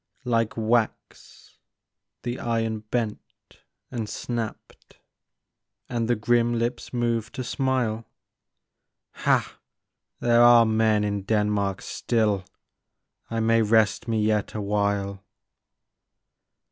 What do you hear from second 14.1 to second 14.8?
yet a